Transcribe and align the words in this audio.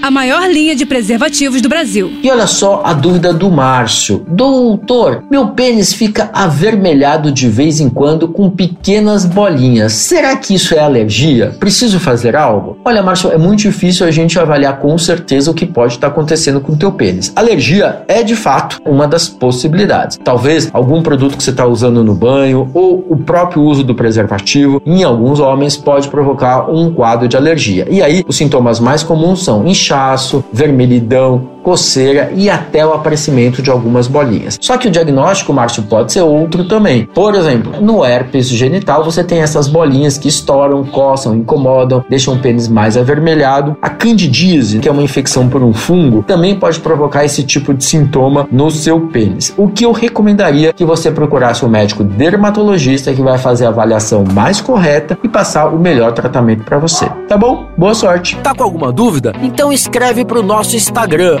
a 0.00 0.10
maior 0.10 0.48
linha 0.48 0.76
de 0.76 0.86
preservativos 0.86 1.60
do 1.60 1.68
Brasil. 1.68 2.12
E 2.22 2.30
olha 2.30 2.46
só 2.46 2.82
a 2.84 2.92
dúvida 2.92 3.32
do 3.32 3.50
Márcio. 3.50 4.24
Doutor, 4.28 5.24
meu 5.30 5.48
pênis 5.48 5.92
fica 5.92 6.30
avermelhado 6.32 7.32
de 7.32 7.48
vez 7.48 7.80
em 7.80 7.88
quando 7.88 8.28
com 8.28 8.48
pequenas 8.48 9.24
bolinhas. 9.24 9.92
Será 9.92 10.36
que 10.36 10.54
isso 10.54 10.74
é 10.74 10.78
alergia? 10.78 11.54
Preciso 11.58 11.98
fazer 11.98 12.36
algo? 12.36 12.78
Olha, 12.84 13.02
Márcio, 13.02 13.30
é 13.30 13.38
muito 13.38 13.60
difícil 13.60 14.06
a 14.06 14.10
gente 14.10 14.38
avaliar 14.38 14.78
com 14.78 14.96
certeza 14.96 15.50
o 15.50 15.54
que 15.54 15.66
pode 15.66 15.94
estar 15.94 16.06
acontecendo 16.06 16.60
com 16.60 16.72
o 16.72 16.76
teu 16.76 16.92
pênis. 16.92 17.32
Alergia 17.34 18.02
é 18.06 18.22
de 18.22 18.36
fato 18.36 18.80
uma 18.86 19.06
das 19.06 19.28
possibilidades. 19.28 20.18
Talvez 20.22 20.70
algum 20.72 21.02
produto 21.02 21.36
que 21.36 21.42
você 21.42 21.50
está 21.50 21.66
usando 21.66 22.04
no 22.04 22.14
banho 22.14 22.70
ou 22.72 23.04
o 23.08 23.16
próprio 23.16 23.62
uso 23.62 23.82
do 23.82 23.94
preservativo, 23.94 24.80
em 24.86 25.02
alguns 25.02 25.40
homens 25.40 25.76
pode 25.76 26.08
provocar 26.08 26.70
um 26.70 26.92
quadro 26.92 27.26
de 27.26 27.36
alergia. 27.36 27.86
E 27.90 28.00
aí 28.00 28.24
os 28.26 28.36
sintomas 28.36 28.78
mais 28.78 29.02
comuns 29.02 29.42
são 29.42 29.66
inchaço 29.66 29.87
inchaço, 29.88 30.44
vermelhidão, 30.52 31.48
coceira 31.62 32.30
e 32.34 32.48
até 32.48 32.84
o 32.84 32.92
aparecimento 32.92 33.62
de 33.62 33.70
algumas 33.70 34.06
bolinhas. 34.06 34.58
Só 34.60 34.76
que 34.76 34.88
o 34.88 34.90
diagnóstico, 34.90 35.52
Márcio, 35.52 35.82
pode 35.84 36.12
ser 36.12 36.22
outro 36.22 36.64
também. 36.64 37.06
Por 37.06 37.34
exemplo, 37.34 37.80
no 37.80 38.04
herpes 38.04 38.48
genital 38.48 39.04
você 39.04 39.22
tem 39.22 39.40
essas 39.40 39.68
bolinhas 39.68 40.18
que 40.18 40.28
estouram, 40.28 40.84
coçam, 40.84 41.34
incomodam, 41.34 42.04
deixam 42.08 42.34
o 42.34 42.38
pênis 42.38 42.68
mais 42.68 42.96
avermelhado. 42.96 43.76
A 43.82 43.90
candidíase, 43.90 44.78
que 44.78 44.88
é 44.88 44.92
uma 44.92 45.02
infecção 45.02 45.48
por 45.48 45.62
um 45.62 45.72
fungo, 45.72 46.22
também 46.22 46.54
pode 46.58 46.80
provocar 46.80 47.24
esse 47.24 47.42
tipo 47.42 47.74
de 47.74 47.84
sintoma 47.84 48.46
no 48.50 48.70
seu 48.70 49.00
pênis. 49.08 49.52
O 49.56 49.68
que 49.68 49.84
eu 49.84 49.92
recomendaria 49.92 50.72
que 50.72 50.84
você 50.84 51.10
procurasse 51.10 51.64
um 51.64 51.68
médico 51.68 52.04
dermatologista 52.04 53.12
que 53.12 53.22
vai 53.22 53.38
fazer 53.38 53.66
a 53.66 53.68
avaliação 53.68 54.24
mais 54.32 54.60
correta 54.60 55.18
e 55.22 55.28
passar 55.28 55.68
o 55.68 55.78
melhor 55.78 56.12
tratamento 56.12 56.64
para 56.64 56.78
você. 56.78 57.08
Tá 57.28 57.36
bom? 57.36 57.68
Boa 57.76 57.94
sorte. 57.94 58.36
Tá 58.36 58.54
com 58.54 58.62
alguma 58.62 58.92
dúvida? 58.92 59.32
Então 59.42 59.72
escreve 59.72 60.24
pro 60.24 60.42
nosso 60.42 60.76
Instagram 60.76 61.40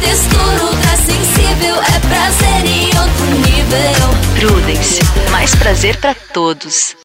Textura 0.00 0.64
ultra 0.64 0.96
sensível. 0.96 1.76
É 1.76 1.98
prazer 2.08 2.64
em 2.66 2.86
outro 2.98 3.26
nível. 3.46 4.08
Prudence. 4.38 5.00
Mais 5.30 5.54
prazer 5.54 5.96
pra 5.96 6.14
todos. 6.14 6.96